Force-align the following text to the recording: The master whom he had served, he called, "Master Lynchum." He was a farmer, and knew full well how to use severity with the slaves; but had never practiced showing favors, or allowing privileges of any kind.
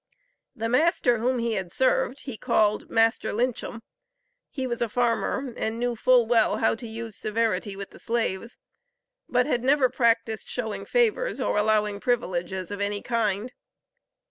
The 0.55 0.67
master 0.67 1.19
whom 1.19 1.37
he 1.37 1.53
had 1.53 1.71
served, 1.71 2.21
he 2.21 2.35
called, 2.35 2.89
"Master 2.89 3.31
Lynchum." 3.33 3.83
He 4.49 4.65
was 4.65 4.81
a 4.81 4.89
farmer, 4.89 5.53
and 5.55 5.77
knew 5.77 5.95
full 5.95 6.25
well 6.25 6.57
how 6.57 6.73
to 6.73 6.87
use 6.87 7.15
severity 7.15 7.75
with 7.75 7.91
the 7.91 7.99
slaves; 7.99 8.57
but 9.29 9.45
had 9.45 9.63
never 9.63 9.89
practiced 9.89 10.47
showing 10.49 10.85
favors, 10.85 11.39
or 11.39 11.55
allowing 11.55 11.99
privileges 11.99 12.71
of 12.71 12.81
any 12.81 13.03
kind. 13.03 13.53